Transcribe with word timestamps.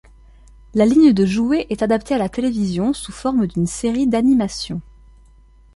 La 0.73 0.87
ligne 0.87 1.13
de 1.13 1.27
jouets 1.27 1.67
est 1.69 1.83
adaptée 1.83 2.15
à 2.15 2.17
la 2.17 2.27
télévision 2.27 2.91
sous 2.91 3.11
forme 3.11 3.45
d'une 3.45 3.67
série 3.67 4.07
d'animation. 4.07 4.81